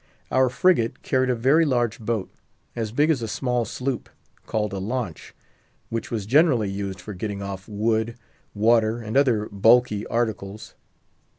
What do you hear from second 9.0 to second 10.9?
other bulky articles.